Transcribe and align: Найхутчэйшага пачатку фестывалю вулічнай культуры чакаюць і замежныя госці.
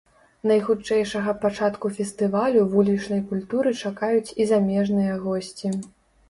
Найхутчэйшага 0.51 1.33
пачатку 1.43 1.91
фестывалю 1.97 2.63
вулічнай 2.71 3.21
культуры 3.33 3.75
чакаюць 3.83 4.35
і 4.41 4.49
замежныя 4.55 5.13
госці. 5.29 5.73